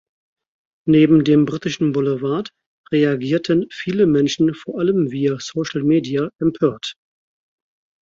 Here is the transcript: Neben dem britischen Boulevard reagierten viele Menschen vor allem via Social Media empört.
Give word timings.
Neben 0.87 1.23
dem 1.23 1.45
britischen 1.45 1.91
Boulevard 1.91 2.49
reagierten 2.91 3.67
viele 3.71 4.07
Menschen 4.07 4.55
vor 4.55 4.79
allem 4.79 5.11
via 5.11 5.37
Social 5.39 5.83
Media 5.83 6.31
empört. 6.39 6.95